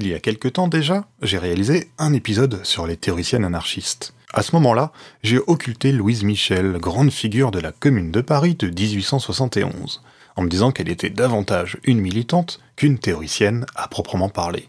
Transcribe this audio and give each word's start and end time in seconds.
Il 0.00 0.06
y 0.06 0.14
a 0.14 0.20
quelque 0.20 0.46
temps 0.46 0.68
déjà, 0.68 1.08
j'ai 1.22 1.38
réalisé 1.38 1.90
un 1.98 2.12
épisode 2.12 2.64
sur 2.64 2.86
les 2.86 2.96
théoriciennes 2.96 3.44
anarchistes. 3.44 4.14
À 4.32 4.44
ce 4.44 4.54
moment-là, 4.54 4.92
j'ai 5.24 5.40
occulté 5.48 5.90
Louise 5.90 6.22
Michel, 6.22 6.78
grande 6.78 7.10
figure 7.10 7.50
de 7.50 7.58
la 7.58 7.72
Commune 7.72 8.12
de 8.12 8.20
Paris 8.20 8.54
de 8.54 8.68
1871, 8.68 10.00
en 10.36 10.42
me 10.42 10.48
disant 10.48 10.70
qu'elle 10.70 10.88
était 10.88 11.10
davantage 11.10 11.78
une 11.82 11.98
militante 11.98 12.60
qu'une 12.76 13.00
théoricienne 13.00 13.66
à 13.74 13.88
proprement 13.88 14.28
parler. 14.28 14.68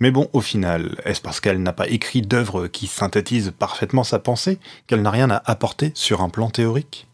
Mais 0.00 0.10
bon, 0.10 0.30
au 0.32 0.40
final, 0.40 0.96
est-ce 1.04 1.20
parce 1.20 1.40
qu'elle 1.40 1.62
n'a 1.62 1.74
pas 1.74 1.88
écrit 1.88 2.22
d'œuvre 2.22 2.68
qui 2.68 2.86
synthétise 2.86 3.52
parfaitement 3.58 4.02
sa 4.02 4.18
pensée 4.18 4.58
qu'elle 4.86 5.02
n'a 5.02 5.10
rien 5.10 5.28
à 5.28 5.42
apporter 5.44 5.92
sur 5.92 6.22
un 6.22 6.30
plan 6.30 6.48
théorique? 6.48 7.07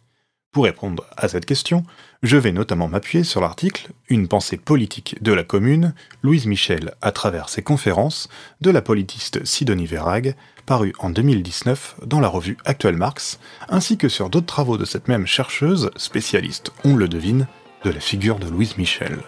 Pour 0.55 0.65
répondre 0.65 1.05
à 1.17 1.27
cette 1.27 1.47
question, 1.47 1.83
je 2.23 2.37
vais 2.37 2.53
notamment 2.53 2.87
m'appuyer 2.87 3.25
sur 3.25 3.41
l'article 3.41 3.89
Une 4.09 4.29
pensée 4.29 4.57
politique 4.57 5.21
de 5.21 5.33
la 5.33 5.43
commune, 5.43 5.95
Louise 6.23 6.47
Michel 6.47 6.95
à 7.03 7.11
travers 7.11 7.49
ses 7.49 7.63
conférences, 7.63 8.29
de 8.61 8.71
la 8.71 8.81
politiste 8.81 9.45
Sidonie 9.45 9.87
Verrag, 9.87 10.37
paru 10.65 10.93
en 11.01 11.11
2019 11.11 11.97
dans 12.07 12.21
la 12.21 12.29
revue 12.29 12.57
Actuelle 12.65 12.97
Marx, 12.97 13.41
ainsi 13.69 13.99
que 13.99 14.09
sur 14.09 14.31
d'autres 14.31 14.47
travaux 14.47 14.79
de 14.79 14.85
cette 14.85 15.09
même 15.09 15.27
chercheuse, 15.27 15.91
spécialiste, 15.97 16.71
on 16.85 16.95
le 16.95 17.09
devine, 17.09 17.49
de 17.83 17.91
la 17.91 17.99
figure 17.99 18.39
de 18.39 18.49
Louise 18.49 18.79
Michel. 18.79 19.19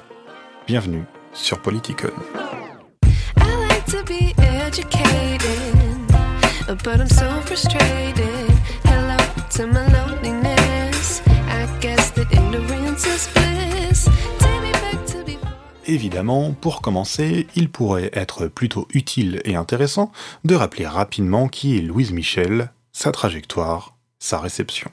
Bienvenue 0.68 1.02
sur 1.32 1.60
Politicon. 1.60 2.12
Évidemment, 15.88 16.52
pour 16.52 16.82
commencer, 16.82 17.46
il 17.54 17.70
pourrait 17.70 18.10
être 18.12 18.48
plutôt 18.48 18.88
utile 18.92 19.40
et 19.44 19.54
intéressant 19.54 20.10
de 20.44 20.54
rappeler 20.56 20.86
rapidement 20.86 21.46
qui 21.46 21.78
est 21.78 21.80
Louise 21.80 22.12
Michel, 22.12 22.72
sa 22.92 23.12
trajectoire, 23.12 23.96
sa 24.18 24.40
réception. 24.40 24.90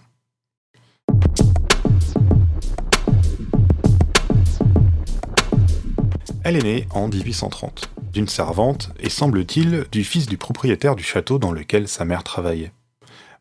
Elle 6.44 6.58
est 6.58 6.64
née 6.64 6.88
en 6.92 7.08
1830, 7.08 7.90
d'une 8.12 8.28
servante 8.28 8.92
et 9.00 9.10
semble-t-il 9.10 9.86
du 9.92 10.04
fils 10.04 10.28
du 10.28 10.38
propriétaire 10.38 10.96
du 10.96 11.04
château 11.04 11.40
dans 11.40 11.54
lequel 11.54 11.88
sa 11.88 12.06
mère 12.06 12.24
travaillait. 12.24 12.74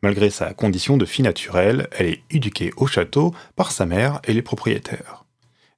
Malgré 0.02 0.30
sa 0.30 0.52
condition 0.52 0.96
de 0.96 1.04
fille 1.04 1.24
naturelle, 1.24 1.88
elle 1.92 2.06
est 2.06 2.22
éduquée 2.30 2.72
au 2.76 2.88
château 2.88 3.32
par 3.54 3.70
sa 3.70 3.86
mère 3.86 4.20
et 4.24 4.32
les 4.32 4.42
propriétaires. 4.42 5.24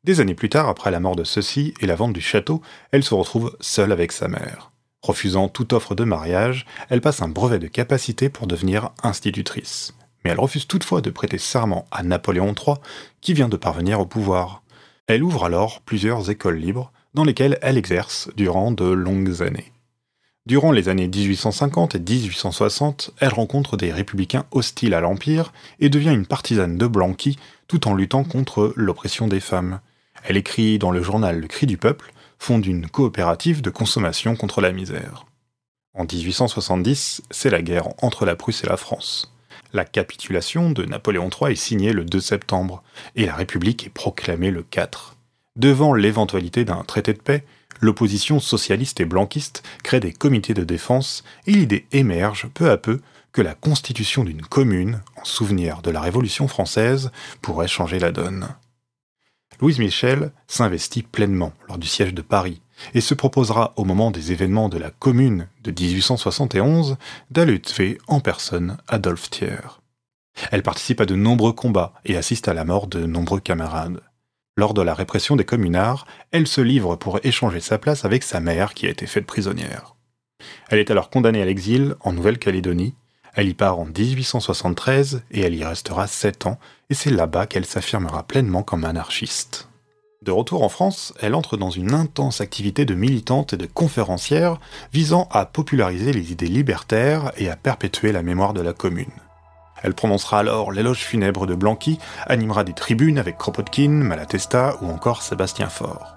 Des 0.03 0.21
années 0.21 0.35
plus 0.35 0.49
tard, 0.49 0.69
après 0.69 0.91
la 0.91 1.01
mort 1.01 1.15
de 1.15 1.25
ceux-ci 1.25 1.75
et 1.81 1.87
la 1.87 1.95
vente 1.95 2.15
du 2.15 2.23
château, 2.23 2.63
elle 2.91 3.05
se 3.05 3.13
retrouve 3.13 3.55
seule 3.61 3.93
avec 3.93 4.13
sa 4.13 4.29
mère. 4.29 4.71
Refusant 5.03 5.49
toute 5.49 5.75
offre 5.75 5.95
de 5.95 6.05
mariage, 6.05 6.65
elle 6.89 7.03
passe 7.03 7.21
un 7.21 7.29
brevet 7.29 7.59
de 7.59 7.67
capacité 7.67 8.31
pour 8.31 8.47
devenir 8.47 8.93
institutrice. 9.03 9.93
Mais 10.25 10.31
elle 10.31 10.41
refuse 10.41 10.67
toutefois 10.67 11.03
de 11.03 11.11
prêter 11.11 11.37
serment 11.37 11.87
à 11.91 12.03
Napoléon 12.03 12.55
III, 12.55 12.77
qui 13.21 13.35
vient 13.35 13.51
de 13.51 13.59
parvenir 13.59 14.01
au 14.01 14.07
pouvoir. 14.07 14.63
Elle 15.07 15.23
ouvre 15.23 15.45
alors 15.45 15.83
plusieurs 15.83 16.31
écoles 16.31 16.57
libres, 16.57 16.93
dans 17.13 17.25
lesquelles 17.25 17.59
elle 17.61 17.77
exerce 17.77 18.31
durant 18.37 18.73
de 18.73 18.87
longues 18.87 19.43
années. 19.43 19.74
Durant 20.47 20.73
les 20.73 20.91
années 20.91 21.09
1850 21.09 21.95
et 21.95 21.99
1860, 21.99 23.13
elle 23.19 23.33
rencontre 23.33 23.79
des 23.79 23.91
républicains 23.91 24.45
hostiles 24.51 24.93
à 24.93 25.01
l'Empire 25.01 25.55
et 25.81 25.89
devient 25.89 26.13
une 26.13 26.27
partisane 26.27 26.77
de 26.77 26.87
Blanqui 26.87 27.39
tout 27.67 27.89
en 27.89 27.95
luttant 27.95 28.25
contre 28.25 28.75
l'oppression 28.77 29.27
des 29.27 29.41
femmes. 29.41 29.81
Elle 30.23 30.37
écrit 30.37 30.79
dans 30.79 30.91
le 30.91 31.03
journal 31.03 31.41
Le 31.41 31.47
Cri 31.47 31.67
du 31.67 31.79
Peuple, 31.79 32.13
fonde 32.39 32.67
une 32.67 32.89
coopérative 32.89 33.63
de 33.63 33.71
consommation 33.71 34.37
contre 34.37 34.61
la 34.61 34.73
misère. 34.73 35.25
En 35.95 36.05
1870, 36.05 37.23
c'est 37.31 37.49
la 37.49 37.63
guerre 37.63 37.89
entre 38.03 38.27
la 38.27 38.37
Prusse 38.37 38.65
et 38.65 38.69
la 38.69 38.77
France. 38.77 39.33
La 39.73 39.87
capitulation 39.87 40.71
de 40.71 40.85
Napoléon 40.85 41.31
III 41.31 41.53
est 41.53 41.57
signée 41.57 41.95
le 41.95 42.05
2 42.05 42.21
septembre 42.21 42.83
et 43.17 43.25
la 43.25 43.35
République 43.35 43.87
est 43.87 43.91
proclamée 43.91 44.51
le 44.51 44.63
4. 44.63 45.17
Devant 45.57 45.95
l'éventualité 45.95 46.67
d'un 46.67 46.83
traité 46.83 47.15
de 47.15 47.19
paix, 47.21 47.45
l'opposition 47.81 48.41
socialiste 48.41 49.01
et 49.01 49.05
blanquiste 49.05 49.63
crée 49.83 50.01
des 50.01 50.13
comités 50.13 50.55
de 50.55 50.65
défense 50.65 51.25
et 51.47 51.53
l'idée 51.53 51.87
émerge 51.93 52.49
peu 52.55 52.71
à 52.71 52.77
peu 52.77 53.01
que 53.33 53.43
la 53.43 53.55
constitution 53.55 54.25
d'une 54.25 54.43
commune, 54.43 55.03
en 55.21 55.25
souvenir 55.25 55.83
de 55.83 55.91
la 55.91 56.01
Révolution 56.01 56.49
française, 56.49 57.11
pourrait 57.43 57.69
changer 57.69 57.99
la 57.99 58.13
donne. 58.13 58.49
Louise 59.61 59.79
Michel 59.79 60.33
s'investit 60.47 61.03
pleinement 61.03 61.53
lors 61.69 61.79
du 61.79 61.87
siège 61.87 62.15
de 62.15 62.23
Paris 62.23 62.61
et 62.95 63.01
se 63.01 63.15
proposera 63.15 63.73
au 63.77 63.85
moment 63.85 64.11
des 64.11 64.33
événements 64.33 64.69
de 64.69 64.79
la 64.79 64.91
Commune 64.91 65.49
de 65.63 65.71
1871 65.71 66.97
d'aller 67.31 67.61
en 68.09 68.21
personne 68.21 68.79
Adolphe 68.89 69.31
Thiers. 69.31 69.81
Elle 70.51 70.63
participe 70.63 71.01
à 71.01 71.07
de 71.07 71.15
nombreux 71.15 71.53
combats 71.53 71.95
et 72.05 72.17
assiste 72.17 72.49
à 72.49 72.55
la 72.55 72.65
mort 72.65 72.87
de 72.87 73.07
nombreux 73.07 73.41
camarades. 73.41 74.01
Lors 74.57 74.73
de 74.73 74.83
la 74.83 74.95
répression 74.95 75.35
des 75.35 75.45
communards, 75.45 76.07
elle 76.31 76.47
se 76.47 76.61
livre 76.61 76.95
pour 76.95 77.19
échanger 77.25 77.59
sa 77.59 77.77
place 77.77 78.05
avec 78.05 78.23
sa 78.23 78.39
mère 78.39 78.75
qui 78.75 78.87
a 78.87 78.91
été 78.91 79.07
faite 79.07 79.27
prisonnière. 79.27 79.97
Elle 80.69 80.79
est 80.79 80.93
alors 80.93 81.11
condamnée 81.11 81.43
à 81.43 81.45
l'exil 81.45 81.97
en 82.01 82.13
Nouvelle-Calédonie. 82.13 82.95
Elle 83.35 83.49
y 83.49 83.55
part 83.55 83.81
en 83.81 83.87
1873 83.87 85.23
et 85.33 85.41
elle 85.41 85.57
y 85.57 85.65
restera 85.65 86.07
sept 86.07 86.47
ans, 86.47 86.61
et 86.89 86.95
c'est 86.95 87.11
là-bas 87.11 87.47
qu'elle 87.47 87.65
s'affirmera 87.65 88.23
pleinement 88.23 88.63
comme 88.63 88.85
anarchiste. 88.85 89.69
De 90.23 90.31
retour 90.31 90.63
en 90.63 90.69
France, 90.69 91.13
elle 91.21 91.35
entre 91.35 91.57
dans 91.57 91.71
une 91.71 91.93
intense 91.93 92.41
activité 92.41 92.85
de 92.85 92.95
militante 92.95 93.55
et 93.55 93.57
de 93.57 93.67
conférencière 93.67 94.61
visant 94.93 95.29
à 95.33 95.47
populariser 95.47 96.13
les 96.13 96.31
idées 96.31 96.47
libertaires 96.47 97.33
et 97.37 97.51
à 97.51 97.57
perpétuer 97.57 98.13
la 98.13 98.23
mémoire 98.23 98.55
de 98.55 98.63
la 98.63 98.73
commune. 98.73 99.11
Elle 99.85 99.95
prononcera 99.95 100.39
alors 100.39 100.73
l'éloge 100.73 101.05
funèbre 101.05 101.47
de 101.47 101.55
Blanqui, 101.55 101.99
animera 102.27 102.65
des 102.65 102.73
tribunes 102.73 103.19
avec 103.19 103.37
Kropotkin, 103.37 103.91
Malatesta 103.91 104.77
ou 104.81 104.89
encore 104.89 105.21
Sébastien 105.21 105.69
Faure. 105.69 106.17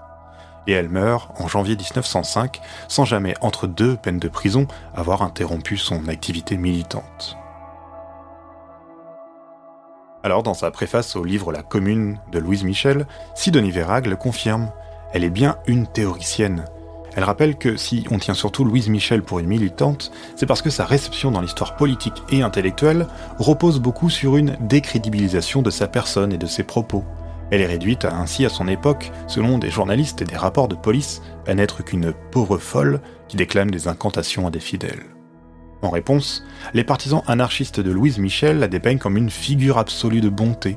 Et 0.66 0.72
elle 0.72 0.88
meurt 0.88 1.30
en 1.38 1.48
janvier 1.48 1.76
1905, 1.76 2.60
sans 2.88 3.04
jamais, 3.04 3.34
entre 3.42 3.66
deux 3.66 3.96
peines 3.96 4.18
de 4.18 4.28
prison, 4.28 4.66
avoir 4.94 5.20
interrompu 5.20 5.76
son 5.76 6.08
activité 6.08 6.56
militante. 6.56 7.36
Alors, 10.22 10.42
dans 10.42 10.54
sa 10.54 10.70
préface 10.70 11.14
au 11.14 11.22
livre 11.22 11.52
La 11.52 11.62
Commune 11.62 12.18
de 12.32 12.38
Louise 12.38 12.64
Michel, 12.64 13.06
Sidonie 13.34 13.70
Verrag 13.70 14.06
le 14.06 14.16
confirme. 14.16 14.72
Elle 15.12 15.24
est 15.24 15.30
bien 15.30 15.58
une 15.66 15.86
théoricienne, 15.86 16.64
elle 17.18 17.24
rappelle 17.24 17.56
que 17.56 17.76
si 17.76 18.06
on 18.12 18.20
tient 18.20 18.32
surtout 18.32 18.64
Louise 18.64 18.88
Michel 18.88 19.24
pour 19.24 19.40
une 19.40 19.48
militante, 19.48 20.12
c'est 20.36 20.46
parce 20.46 20.62
que 20.62 20.70
sa 20.70 20.84
réception 20.84 21.32
dans 21.32 21.40
l'histoire 21.40 21.74
politique 21.74 22.22
et 22.30 22.42
intellectuelle 22.42 23.08
repose 23.40 23.80
beaucoup 23.80 24.08
sur 24.08 24.36
une 24.36 24.56
décrédibilisation 24.60 25.60
de 25.60 25.70
sa 25.70 25.88
personne 25.88 26.32
et 26.32 26.38
de 26.38 26.46
ses 26.46 26.62
propos. 26.62 27.02
Elle 27.50 27.60
est 27.60 27.66
réduite 27.66 28.04
ainsi 28.04 28.46
à 28.46 28.48
son 28.48 28.68
époque, 28.68 29.10
selon 29.26 29.58
des 29.58 29.68
journalistes 29.68 30.22
et 30.22 30.26
des 30.26 30.36
rapports 30.36 30.68
de 30.68 30.76
police, 30.76 31.20
à 31.48 31.54
n'être 31.54 31.82
qu'une 31.82 32.12
pauvre 32.30 32.56
folle 32.56 33.00
qui 33.26 33.36
déclame 33.36 33.72
des 33.72 33.88
incantations 33.88 34.46
à 34.46 34.52
des 34.52 34.60
fidèles. 34.60 35.02
En 35.82 35.90
réponse, 35.90 36.44
les 36.72 36.84
partisans 36.84 37.24
anarchistes 37.26 37.80
de 37.80 37.90
Louise 37.90 38.20
Michel 38.20 38.60
la 38.60 38.68
dépeignent 38.68 38.98
comme 38.98 39.16
une 39.16 39.30
figure 39.30 39.78
absolue 39.78 40.20
de 40.20 40.28
bonté. 40.28 40.76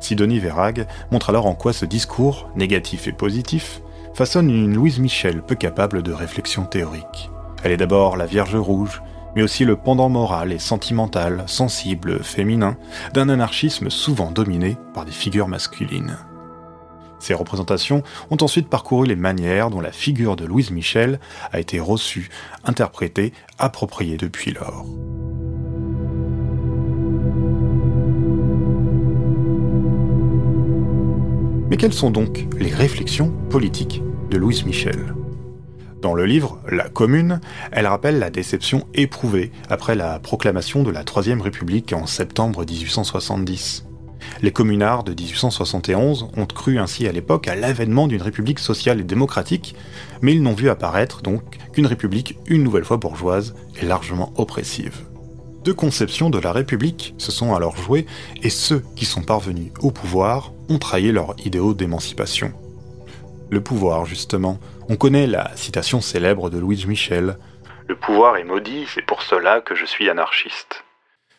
Sidonie 0.00 0.38
Verrag 0.38 0.86
montre 1.10 1.28
alors 1.28 1.44
en 1.44 1.54
quoi 1.54 1.74
ce 1.74 1.84
discours, 1.84 2.48
négatif 2.56 3.08
et 3.08 3.12
positif, 3.12 3.82
façonne 4.16 4.48
une 4.48 4.74
Louise 4.74 4.98
Michel 4.98 5.42
peu 5.42 5.54
capable 5.54 6.02
de 6.02 6.10
réflexion 6.10 6.64
théorique. 6.64 7.30
Elle 7.62 7.72
est 7.72 7.76
d'abord 7.76 8.16
la 8.16 8.24
Vierge 8.24 8.56
Rouge, 8.56 9.02
mais 9.34 9.42
aussi 9.42 9.66
le 9.66 9.76
pendant 9.76 10.08
moral 10.08 10.52
et 10.52 10.58
sentimental, 10.58 11.44
sensible, 11.46 12.24
féminin, 12.24 12.78
d'un 13.12 13.28
anarchisme 13.28 13.90
souvent 13.90 14.30
dominé 14.30 14.78
par 14.94 15.04
des 15.04 15.12
figures 15.12 15.48
masculines. 15.48 16.16
Ces 17.18 17.34
représentations 17.34 18.02
ont 18.30 18.38
ensuite 18.40 18.70
parcouru 18.70 19.06
les 19.06 19.16
manières 19.16 19.68
dont 19.68 19.82
la 19.82 19.92
figure 19.92 20.34
de 20.34 20.46
Louise 20.46 20.70
Michel 20.70 21.20
a 21.52 21.60
été 21.60 21.78
reçue, 21.78 22.30
interprétée, 22.64 23.34
appropriée 23.58 24.16
depuis 24.16 24.52
lors. 24.52 24.86
Quelles 31.78 31.92
sont 31.92 32.10
donc 32.10 32.46
les 32.58 32.72
réflexions 32.72 33.30
politiques 33.50 34.02
de 34.30 34.38
Louise 34.38 34.64
Michel? 34.64 35.14
Dans 36.00 36.14
le 36.14 36.24
livre 36.24 36.58
La 36.70 36.88
Commune, 36.88 37.38
elle 37.70 37.86
rappelle 37.86 38.18
la 38.18 38.30
déception 38.30 38.86
éprouvée 38.94 39.52
après 39.68 39.94
la 39.94 40.18
proclamation 40.18 40.82
de 40.82 40.90
la 40.90 41.04
Troisième 41.04 41.42
République 41.42 41.92
en 41.92 42.06
septembre 42.06 42.64
1870. 42.64 43.84
Les 44.40 44.52
communards 44.52 45.04
de 45.04 45.12
1871 45.12 46.28
ont 46.34 46.46
cru 46.46 46.78
ainsi 46.78 47.06
à 47.06 47.12
l'époque 47.12 47.46
à 47.46 47.54
l'avènement 47.54 48.08
d'une 48.08 48.22
république 48.22 48.58
sociale 48.58 49.00
et 49.00 49.04
démocratique, 49.04 49.76
mais 50.22 50.32
ils 50.32 50.42
n'ont 50.42 50.54
vu 50.54 50.70
apparaître 50.70 51.20
donc 51.20 51.58
qu'une 51.72 51.86
république 51.86 52.38
une 52.46 52.62
nouvelle 52.62 52.84
fois 52.86 52.96
bourgeoise 52.96 53.54
et 53.80 53.84
largement 53.84 54.32
oppressive. 54.36 55.02
Deux 55.62 55.74
conceptions 55.74 56.30
de 56.30 56.38
la 56.38 56.52
République 56.52 57.14
se 57.18 57.32
sont 57.32 57.54
alors 57.54 57.76
jouées, 57.76 58.06
et 58.42 58.50
ceux 58.50 58.82
qui 58.94 59.04
sont 59.04 59.22
parvenus 59.22 59.72
au 59.80 59.90
pouvoir 59.90 60.52
ont 60.68 60.78
trahi 60.78 61.12
leurs 61.12 61.34
idéaux 61.44 61.74
d'émancipation. 61.74 62.52
Le 63.50 63.60
pouvoir, 63.60 64.06
justement, 64.06 64.58
On 64.88 64.96
connaît 64.96 65.26
la 65.26 65.50
citation 65.56 66.00
célèbre 66.00 66.48
de 66.48 66.58
Louise 66.58 66.86
Michel 66.86 67.38
Le 67.88 67.96
pouvoir 67.96 68.36
est 68.36 68.44
maudit, 68.44 68.86
c'est 68.94 69.04
pour 69.04 69.22
cela 69.22 69.60
que 69.60 69.74
je 69.74 69.84
suis 69.84 70.08
anarchiste. 70.08 70.84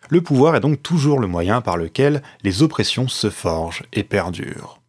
Le 0.10 0.22
pouvoir 0.22 0.56
est 0.56 0.62
donc 0.62 0.82
toujours 0.82 1.20
le 1.20 1.28
moyen 1.28 1.62
par 1.62 1.78
lequel 1.78 2.22
les 2.44 2.64
oppressions 2.64 3.08
se 3.08 3.30
forgent 3.30 3.84
et 3.94 4.04
perdurent. 4.04 4.80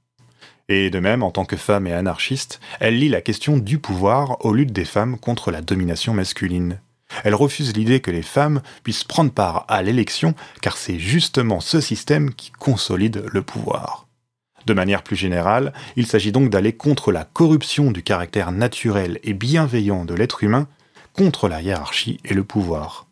Et 0.69 0.91
de 0.91 0.99
même, 0.99 1.23
en 1.23 1.31
tant 1.31 1.45
que 1.45 1.57
femme 1.57 1.87
et 1.87 1.93
anarchiste, 1.93 2.61
elle 2.79 2.99
lie 2.99 3.09
la 3.09 3.21
question 3.21 3.59
du 3.59 3.79
pouvoir 3.79 4.45
aux 4.45 4.53
luttes 4.53 4.73
des 4.73 4.85
femmes 4.85 5.19
contre 5.19 5.51
la 5.51 5.61
domination 5.61 6.15
masculine. 6.15 6.81
Elle 7.25 7.35
refuse 7.35 7.75
l'idée 7.75 8.01
que 8.01 8.11
les 8.11 8.23
femmes 8.23 8.61
puissent 8.83 9.05
prendre 9.05 9.33
part 9.33 9.65
à 9.69 9.83
l'élection, 9.83 10.35
car 10.61 10.77
c'est 10.77 10.99
justement 10.99 11.61
ce 11.61 11.81
système 11.81 12.35
qui 12.35 12.51
consolide 12.51 13.25
le 13.33 13.43
pouvoir. 13.43 14.08
De 14.69 14.75
manière 14.75 15.03
plus 15.03 15.17
générale, 15.17 15.73
il 15.97 16.07
s'agit 16.07 16.31
donc 16.31 16.51
d'aller 16.51 16.75
contre 16.75 17.11
la 17.11 17.25
corruption 17.25 17.91
du 17.91 18.03
caractère 18.03 18.53
naturel 18.53 19.19
et 19.25 19.33
bienveillant 19.33 20.05
de 20.05 20.13
l'être 20.13 20.45
humain, 20.45 20.69
contre 21.15 21.49
la 21.49 21.63
hiérarchie 21.63 22.21
et 22.27 22.35
le 22.35 22.45
pouvoir. 22.45 23.07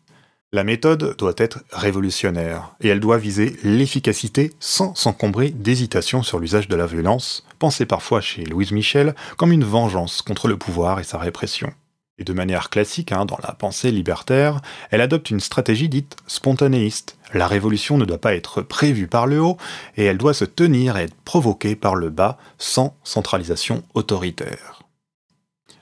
La 0.53 0.63
méthode 0.63 1.15
doit 1.17 1.33
être 1.37 1.63
révolutionnaire, 1.71 2.75
et 2.79 2.89
elle 2.89 2.99
doit 2.99 3.17
viser 3.17 3.57
l'efficacité 3.63 4.53
sans 4.59 4.93
s'encombrer 4.93 5.49
d'hésitation 5.49 6.21
sur 6.21 6.37
l'usage 6.37 6.67
de 6.67 6.75
la 6.75 6.85
violence, 6.85 7.43
pensée 7.57 7.87
parfois 7.87 8.21
chez 8.21 8.45
Louise 8.45 8.71
Michel 8.71 9.15
comme 9.35 9.51
une 9.51 9.65
vengeance 9.65 10.21
contre 10.21 10.47
le 10.47 10.57
pouvoir 10.57 10.99
et 10.99 11.03
sa 11.03 11.17
répression. 11.17 11.73
Et 12.19 12.23
de 12.23 12.33
manière 12.33 12.71
classique, 12.71 13.11
hein, 13.11 13.25
dans 13.25 13.37
la 13.43 13.53
pensée 13.53 13.91
libertaire, 13.91 14.61
elle 14.89 15.01
adopte 15.01 15.29
une 15.29 15.39
stratégie 15.39 15.87
dite 15.87 16.15
spontanéiste. 16.25 17.17
La 17.33 17.45
révolution 17.45 17.99
ne 17.99 18.05
doit 18.05 18.17
pas 18.17 18.33
être 18.33 18.63
prévue 18.63 19.07
par 19.07 19.27
le 19.27 19.39
haut, 19.39 19.57
et 19.97 20.05
elle 20.05 20.17
doit 20.17 20.33
se 20.33 20.45
tenir 20.45 20.97
et 20.97 21.03
être 21.03 21.15
provoquée 21.25 21.75
par 21.75 21.95
le 21.95 22.09
bas, 22.09 22.39
sans 22.57 22.95
centralisation 23.03 23.83
autoritaire. 23.93 24.81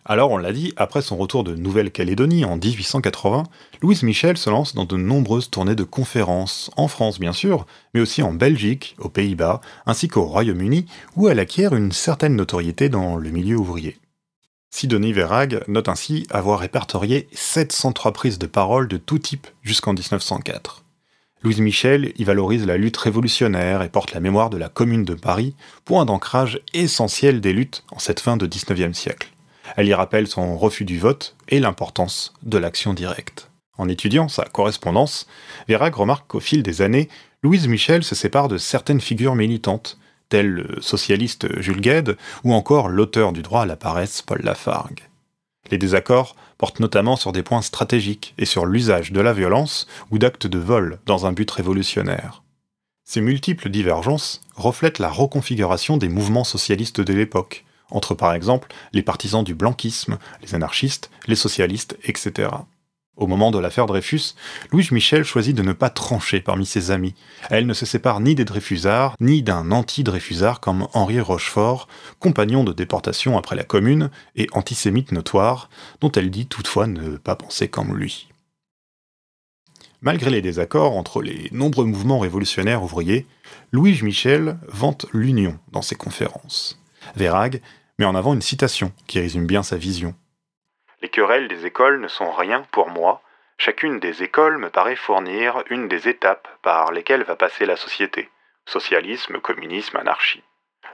Alors, 0.08 0.30
on 0.30 0.38
l'a 0.38 0.52
dit, 0.52 0.74
après 0.76 1.02
son 1.02 1.16
retour 1.16 1.44
de 1.44 1.56
Nouvelle-Calédonie 1.56 2.46
en 2.46 2.58
1880, 2.58 3.44
Louise 3.82 4.04
Michel 4.04 4.38
se 4.38 4.50
lance 4.50 4.76
dans 4.76 4.86
de 4.86 4.98
nombreuses 4.98 5.50
tournées 5.50 5.74
de 5.74 5.84
conférences, 5.84 6.70
en 6.76 6.90
France 6.90 7.18
bien 7.18 7.34
sûr, 7.34 7.66
mais 7.94 8.02
aussi 8.02 8.22
en 8.22 8.34
Belgique, 8.34 8.96
aux 9.00 9.10
Pays-Bas, 9.10 9.62
ainsi 9.86 10.10
qu'au 10.10 10.26
Royaume-Uni, 10.26 10.86
où 11.16 11.30
elle 11.30 11.40
acquiert 11.40 11.74
une 11.74 11.94
certaine 11.94 12.36
notoriété 12.36 12.90
dans 12.90 13.16
le 13.16 13.32
milieu 13.32 13.56
ouvrier. 13.56 13.98
Sidonie 14.76 15.14
Verrag 15.14 15.64
note 15.70 15.88
ainsi 15.88 16.28
avoir 16.30 16.60
répertorié 16.60 17.30
703 17.32 18.12
prises 18.12 18.40
de 18.40 18.46
parole 18.46 18.90
de 18.90 18.98
tout 18.98 19.20
type 19.20 19.48
jusqu'en 19.64 19.94
1904. 19.94 20.84
Louise 21.44 21.62
Michel 21.62 22.12
y 22.18 22.26
valorise 22.26 22.66
la 22.66 22.76
lutte 22.76 22.98
révolutionnaire 22.98 23.84
et 23.84 23.88
porte 23.88 24.12
la 24.12 24.20
mémoire 24.20 24.50
de 24.50 24.58
la 24.58 24.68
Commune 24.68 25.06
de 25.06 25.14
Paris, 25.14 25.56
point 25.86 26.04
d'ancrage 26.04 26.60
essentiel 26.74 27.40
des 27.40 27.54
luttes 27.54 27.86
en 27.90 28.00
cette 28.00 28.20
fin 28.20 28.36
de 28.36 28.48
19e 28.48 28.92
siècle. 28.92 29.32
Elle 29.78 29.88
y 29.88 29.94
rappelle 29.94 30.28
son 30.28 30.58
refus 30.58 30.84
du 30.84 31.00
vote 31.00 31.38
et 31.48 31.62
l'importance 31.62 32.34
de 32.44 32.58
l'action 32.58 32.94
directe. 32.94 33.50
En 33.78 33.88
étudiant 33.88 34.28
sa 34.28 34.44
correspondance, 34.44 35.26
Verrag 35.70 35.96
remarque 35.96 36.28
qu'au 36.28 36.42
fil 36.42 36.64
des 36.64 36.82
années, 36.82 37.08
Louise 37.44 37.70
Michel 37.70 38.04
se 38.04 38.14
sépare 38.14 38.50
de 38.50 38.58
certaines 38.58 39.00
figures 39.00 39.36
militantes, 39.36 39.98
telles 40.30 40.50
le 40.50 40.82
socialiste 40.82 41.62
Jules 41.62 41.82
Gued 41.82 42.18
ou 42.44 42.54
encore 42.54 42.90
l'auteur 42.90 43.32
du 43.34 43.42
droit 43.42 43.62
à 43.62 43.66
la 43.66 43.76
paresse 43.76 44.22
Paul 44.22 44.42
Lafargue. 44.44 45.02
Les 45.72 45.78
désaccords 45.78 46.36
portent 46.58 46.80
notamment 46.80 47.16
sur 47.16 47.32
des 47.32 47.44
points 47.44 47.62
stratégiques 47.62 48.34
et 48.38 48.46
sur 48.46 48.66
l'usage 48.66 49.12
de 49.12 49.22
la 49.22 49.34
violence 49.34 49.88
ou 50.12 50.18
d'actes 50.18 50.48
de 50.48 50.60
vol 50.60 51.00
dans 51.06 51.26
un 51.26 51.32
but 51.32 51.50
révolutionnaire. 51.50 52.44
Ces 53.04 53.22
multiples 53.22 53.70
divergences 53.70 54.42
reflètent 54.56 55.00
la 55.00 55.10
reconfiguration 55.10 55.98
des 55.98 56.10
mouvements 56.10 56.44
socialistes 56.44 57.02
de 57.02 57.14
l'époque, 57.14 57.66
entre 57.92 58.16
par 58.16 58.34
exemple 58.34 58.70
les 58.94 59.04
partisans 59.04 59.44
du 59.44 59.54
blanquisme, 59.54 60.18
les 60.42 60.56
anarchistes, 60.56 61.12
les 61.28 61.36
socialistes, 61.36 61.98
etc. 62.04 62.50
Au 63.18 63.28
moment 63.28 63.52
de 63.52 63.60
l'affaire 63.60 63.86
Dreyfus, 63.86 64.36
Louis 64.72 64.88
Michel 64.92 65.24
choisit 65.24 65.56
de 65.56 65.62
ne 65.62 65.72
pas 65.72 65.90
trancher 65.90 66.42
parmi 66.42 66.66
ses 66.66 66.92
amis. 66.92 67.16
Elle 67.50 67.66
ne 67.66 67.74
se 67.74 67.86
sépare 67.86 68.20
ni 68.20 68.36
des 68.36 68.44
Dreyfusards, 68.44 69.16
ni 69.22 69.42
d'un 69.42 69.72
anti-Dreyfusard 69.72 70.60
comme 70.60 70.88
Henri 70.94 71.22
Rochefort, 71.22 71.88
compagnon 72.20 72.66
de 72.66 72.74
déportation 72.74 73.38
après 73.38 73.56
la 73.56 73.64
Commune 73.64 74.10
et 74.36 74.48
antisémite 74.52 75.14
notoire, 75.14 75.70
dont 76.02 76.12
elle 76.12 76.30
dit 76.30 76.48
toutefois 76.48 76.88
ne 76.88 77.16
pas 77.16 77.36
penser 77.36 77.70
comme 77.70 77.96
lui. 77.96 78.28
Malgré 80.02 80.30
les 80.30 80.42
désaccords 80.42 80.98
entre 80.98 81.22
les 81.22 81.50
nombreux 81.52 81.86
mouvements 81.86 82.20
révolutionnaires 82.20 82.84
ouvriers, 82.84 83.26
Louis 83.72 83.98
Michel 84.04 84.58
vante 84.68 85.06
l'union 85.14 85.58
dans 85.72 85.82
ses 85.82 85.96
conférences. 85.96 86.80
Verag 87.16 87.62
met 87.98 88.06
en 88.06 88.14
avant 88.14 88.34
une 88.34 88.42
citation 88.42 88.92
qui 89.08 89.20
résume 89.20 89.48
bien 89.48 89.64
sa 89.64 89.78
vision. 89.78 90.14
Les 91.06 91.10
querelles 91.10 91.48
des 91.48 91.68
écoles 91.68 92.02
ne 92.02 92.08
sont 92.08 92.32
rien 92.32 92.66
pour 92.72 92.90
moi. 92.90 93.22
Chacune 93.60 94.00
des 94.00 94.24
écoles 94.24 94.58
me 94.58 94.72
paraît 94.72 94.96
fournir 94.96 95.64
une 95.70 95.88
des 95.88 96.10
étapes 96.10 96.48
par 96.64 96.92
lesquelles 96.92 97.22
va 97.22 97.36
passer 97.36 97.68
la 97.68 97.76
société. 97.76 98.28
Socialisme, 98.66 99.40
communisme, 99.40 99.98
anarchie. 99.98 100.42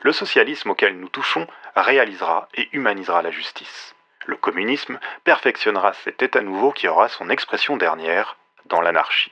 Le 0.02 0.12
socialisme 0.12 0.72
auquel 0.72 1.00
nous 1.00 1.08
touchons 1.08 1.48
réalisera 1.78 2.50
et 2.56 2.68
humanisera 2.74 3.22
la 3.22 3.32
justice. 3.32 3.96
Le 4.26 4.36
communisme 4.36 5.00
perfectionnera 5.24 5.94
cet 5.94 6.22
état 6.22 6.42
nouveau 6.42 6.74
qui 6.74 6.90
aura 6.90 7.08
son 7.08 7.30
expression 7.30 7.78
dernière 7.78 8.36
dans 8.66 8.82
l'anarchie. 8.82 9.32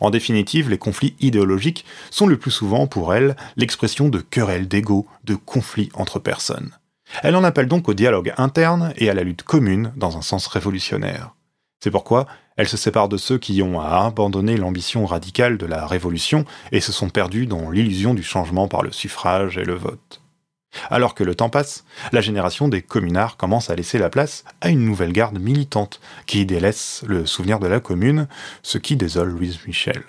En 0.00 0.10
définitive, 0.10 0.70
les 0.70 0.78
conflits 0.78 1.16
idéologiques 1.18 1.84
sont 2.12 2.28
le 2.28 2.38
plus 2.38 2.52
souvent 2.52 2.86
pour 2.86 3.14
elle 3.14 3.34
l'expression 3.56 4.08
de 4.08 4.20
querelles 4.20 4.68
d'ego, 4.68 5.08
de 5.24 5.34
conflits 5.34 5.90
entre 5.94 6.20
personnes. 6.20 6.70
Elle 7.22 7.36
en 7.36 7.44
appelle 7.44 7.68
donc 7.68 7.88
au 7.88 7.94
dialogue 7.94 8.32
interne 8.36 8.92
et 8.96 9.10
à 9.10 9.14
la 9.14 9.22
lutte 9.22 9.42
commune 9.42 9.92
dans 9.96 10.16
un 10.16 10.22
sens 10.22 10.46
révolutionnaire. 10.46 11.34
C'est 11.82 11.90
pourquoi 11.90 12.26
elle 12.56 12.68
se 12.68 12.76
sépare 12.76 13.08
de 13.08 13.16
ceux 13.16 13.38
qui 13.38 13.60
ont 13.62 13.80
à 13.80 14.06
abandonner 14.06 14.56
l'ambition 14.56 15.06
radicale 15.06 15.58
de 15.58 15.66
la 15.66 15.86
révolution 15.86 16.44
et 16.72 16.80
se 16.80 16.92
sont 16.92 17.08
perdus 17.08 17.46
dans 17.46 17.70
l'illusion 17.70 18.14
du 18.14 18.22
changement 18.22 18.68
par 18.68 18.82
le 18.82 18.92
suffrage 18.92 19.58
et 19.58 19.64
le 19.64 19.74
vote. 19.74 20.20
Alors 20.90 21.14
que 21.14 21.24
le 21.24 21.34
temps 21.34 21.50
passe, 21.50 21.84
la 22.12 22.20
génération 22.20 22.68
des 22.68 22.82
communards 22.82 23.36
commence 23.36 23.70
à 23.70 23.74
laisser 23.74 23.98
la 23.98 24.10
place 24.10 24.44
à 24.60 24.70
une 24.70 24.84
nouvelle 24.84 25.12
garde 25.12 25.38
militante 25.38 26.00
qui 26.26 26.46
délaisse 26.46 27.04
le 27.06 27.26
souvenir 27.26 27.58
de 27.58 27.66
la 27.66 27.80
commune, 27.80 28.28
ce 28.62 28.78
qui 28.78 28.96
désole 28.96 29.30
Louise 29.30 29.58
Michel. 29.66 30.02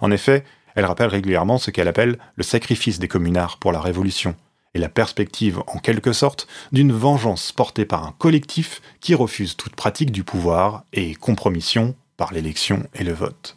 En 0.00 0.10
effet, 0.10 0.44
elle 0.74 0.86
rappelle 0.86 1.08
régulièrement 1.08 1.58
ce 1.58 1.70
qu'elle 1.70 1.88
appelle 1.88 2.18
le 2.36 2.42
sacrifice 2.42 2.98
des 2.98 3.08
communards 3.08 3.58
pour 3.58 3.72
la 3.72 3.80
Révolution, 3.80 4.34
et 4.74 4.78
la 4.78 4.88
perspective, 4.88 5.62
en 5.66 5.78
quelque 5.78 6.12
sorte, 6.12 6.46
d'une 6.72 6.92
vengeance 6.92 7.52
portée 7.52 7.84
par 7.84 8.04
un 8.04 8.12
collectif 8.12 8.82
qui 9.00 9.14
refuse 9.14 9.56
toute 9.56 9.76
pratique 9.76 10.12
du 10.12 10.24
pouvoir 10.24 10.84
et 10.92 11.14
compromission 11.14 11.94
par 12.16 12.32
l'élection 12.32 12.84
et 12.94 13.04
le 13.04 13.12
vote. 13.12 13.56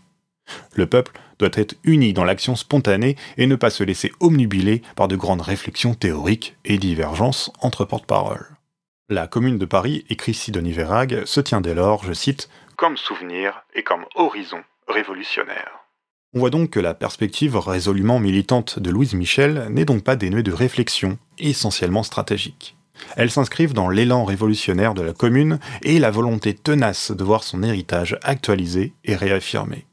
Le 0.73 0.87
peuple 0.87 1.19
doit 1.39 1.49
être 1.53 1.75
uni 1.83 2.13
dans 2.13 2.23
l'action 2.23 2.55
spontanée 2.55 3.15
et 3.37 3.47
ne 3.47 3.55
pas 3.55 3.69
se 3.69 3.83
laisser 3.83 4.11
omnubiler 4.19 4.81
par 4.95 5.07
de 5.07 5.15
grandes 5.15 5.41
réflexions 5.41 5.93
théoriques 5.93 6.55
et 6.65 6.77
divergences 6.77 7.51
entre 7.61 7.85
porte-paroles. 7.85 8.47
La 9.09 9.27
Commune 9.27 9.57
de 9.57 9.65
Paris, 9.65 10.05
écrit 10.09 10.33
Sidonie 10.33 10.73
Verrag, 10.73 11.23
se 11.25 11.39
tient 11.39 11.61
dès 11.61 11.73
lors, 11.73 12.03
je 12.03 12.13
cite, 12.13 12.49
comme 12.75 12.97
souvenir 12.97 13.63
et 13.73 13.83
comme 13.83 14.05
horizon 14.15 14.61
révolutionnaire. 14.87 15.86
On 16.33 16.39
voit 16.39 16.49
donc 16.49 16.71
que 16.71 16.79
la 16.79 16.93
perspective 16.93 17.55
résolument 17.57 18.19
militante 18.19 18.79
de 18.79 18.89
Louise 18.89 19.13
Michel 19.13 19.67
n'est 19.69 19.85
donc 19.85 20.03
pas 20.03 20.15
dénuée 20.15 20.43
de 20.43 20.51
réflexions, 20.51 21.17
essentiellement 21.37 22.03
stratégiques. 22.03 22.75
Elles 23.15 23.31
s'inscrivent 23.31 23.73
dans 23.73 23.89
l'élan 23.89 24.25
révolutionnaire 24.25 24.93
de 24.93 25.01
la 25.01 25.13
commune 25.13 25.59
et 25.83 25.99
la 25.99 26.11
volonté 26.11 26.53
tenace 26.53 27.11
de 27.11 27.23
voir 27.23 27.43
son 27.43 27.63
héritage 27.63 28.17
actualisé 28.23 28.93
et 29.05 29.15
réaffirmé. 29.15 29.85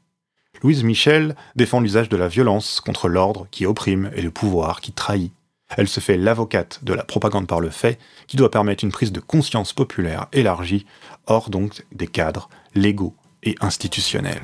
Louise 0.61 0.83
Michel 0.83 1.35
défend 1.55 1.79
l'usage 1.79 2.09
de 2.09 2.17
la 2.17 2.27
violence 2.27 2.81
contre 2.81 3.07
l'ordre 3.07 3.47
qui 3.51 3.65
opprime 3.65 4.11
et 4.15 4.21
le 4.21 4.31
pouvoir 4.31 4.81
qui 4.81 4.91
trahit. 4.91 5.31
Elle 5.77 5.87
se 5.87 5.99
fait 5.99 6.17
l'avocate 6.17 6.83
de 6.83 6.93
la 6.93 7.03
propagande 7.03 7.47
par 7.47 7.59
le 7.59 7.69
fait, 7.69 7.99
qui 8.27 8.37
doit 8.37 8.51
permettre 8.51 8.83
une 8.83 8.91
prise 8.91 9.11
de 9.11 9.19
conscience 9.19 9.73
populaire 9.73 10.27
élargie, 10.31 10.85
hors 11.27 11.49
donc 11.49 11.85
des 11.91 12.07
cadres 12.07 12.49
légaux 12.75 13.15
et 13.43 13.55
institutionnels. 13.61 14.43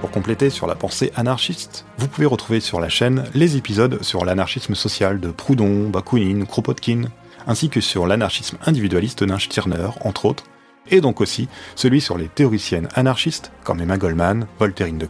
Pour 0.00 0.10
compléter 0.10 0.50
sur 0.50 0.66
la 0.66 0.74
pensée 0.74 1.12
anarchiste, 1.16 1.86
vous 1.98 2.08
pouvez 2.08 2.26
retrouver 2.26 2.60
sur 2.60 2.80
la 2.80 2.88
chaîne 2.88 3.24
les 3.34 3.56
épisodes 3.56 4.02
sur 4.02 4.24
l'anarchisme 4.24 4.74
social 4.74 5.20
de 5.20 5.30
Proudhon, 5.30 5.88
Bakounine, 5.88 6.46
Kropotkin, 6.46 7.04
ainsi 7.46 7.68
que 7.68 7.80
sur 7.80 8.06
l'anarchisme 8.06 8.58
individualiste 8.66 9.24
d'un 9.24 9.38
Stirner, 9.38 9.88
entre 10.02 10.26
autres, 10.26 10.44
et 10.90 11.00
donc 11.00 11.20
aussi 11.20 11.48
celui 11.76 12.00
sur 12.00 12.18
les 12.18 12.28
théoriciennes 12.28 12.88
anarchistes 12.94 13.52
comme 13.64 13.80
Emma 13.80 13.96
Goldman, 13.96 14.46
Voltairine 14.58 14.98
de 14.98 15.08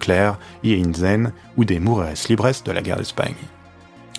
Ian 0.62 0.92
Zen 0.92 1.32
ou 1.56 1.64
des 1.64 1.80
Moures 1.80 2.06
Libres 2.28 2.62
de 2.64 2.72
la 2.72 2.82
guerre 2.82 2.98
d'Espagne. 2.98 3.34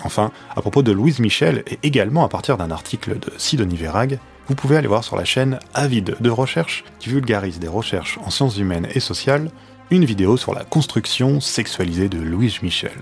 Enfin, 0.03 0.31
à 0.55 0.61
propos 0.61 0.83
de 0.83 0.91
Louise 0.91 1.19
Michel, 1.19 1.63
et 1.67 1.79
également 1.83 2.25
à 2.25 2.29
partir 2.29 2.57
d'un 2.57 2.71
article 2.71 3.17
de 3.17 3.31
Sidonie 3.37 3.77
Verrag, 3.77 4.19
vous 4.47 4.55
pouvez 4.55 4.77
aller 4.77 4.87
voir 4.87 5.03
sur 5.03 5.15
la 5.15 5.25
chaîne 5.25 5.59
Avide 5.73 6.17
de 6.19 6.29
recherche, 6.29 6.83
qui 6.99 7.09
vulgarise 7.09 7.59
des 7.59 7.67
recherches 7.67 8.19
en 8.23 8.29
sciences 8.29 8.57
humaines 8.57 8.87
et 8.93 8.99
sociales, 8.99 9.49
une 9.91 10.05
vidéo 10.05 10.35
sur 10.37 10.53
la 10.53 10.63
construction 10.63 11.39
sexualisée 11.39 12.09
de 12.09 12.17
Louise 12.17 12.61
Michel. 12.63 12.97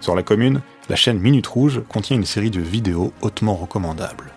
Sur 0.00 0.14
la 0.14 0.22
commune, 0.22 0.60
la 0.88 0.96
chaîne 0.96 1.18
Minute 1.18 1.46
Rouge 1.46 1.82
contient 1.88 2.16
une 2.16 2.26
série 2.26 2.50
de 2.50 2.60
vidéos 2.60 3.12
hautement 3.22 3.54
recommandables. 3.54 4.32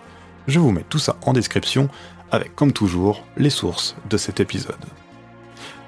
Je 0.46 0.58
vous 0.58 0.70
mets 0.70 0.84
tout 0.88 0.98
ça 0.98 1.16
en 1.26 1.34
description 1.34 1.88
avec, 2.30 2.54
comme 2.54 2.72
toujours, 2.72 3.24
les 3.36 3.50
sources 3.50 3.96
de 4.08 4.16
cet 4.16 4.40
épisode. 4.40 4.76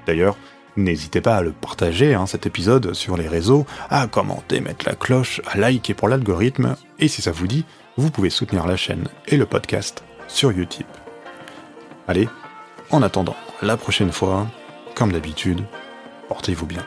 D'ailleurs, 0.05 0.37
n'hésitez 0.75 1.19
pas 1.19 1.37
à 1.37 1.41
le 1.41 1.51
partager, 1.51 2.13
hein, 2.13 2.27
cet 2.27 2.45
épisode, 2.45 2.93
sur 2.93 3.17
les 3.17 3.27
réseaux, 3.27 3.65
à 3.89 4.05
commenter, 4.07 4.61
mettre 4.61 4.85
la 4.87 4.95
cloche, 4.95 5.41
à 5.47 5.57
liker 5.57 5.95
pour 5.95 6.09
l'algorithme, 6.09 6.75
et 6.99 7.07
si 7.07 7.23
ça 7.23 7.31
vous 7.31 7.47
dit, 7.47 7.65
vous 7.97 8.11
pouvez 8.11 8.29
soutenir 8.29 8.67
la 8.67 8.77
chaîne 8.77 9.07
et 9.27 9.37
le 9.37 9.47
podcast 9.47 10.03
sur 10.27 10.51
Utip. 10.51 10.87
Allez, 12.07 12.29
en 12.91 13.01
attendant 13.01 13.35
la 13.61 13.77
prochaine 13.77 14.11
fois, 14.11 14.47
comme 15.01 15.13
d'habitude, 15.13 15.63
portez-vous 16.27 16.67
bien. 16.67 16.85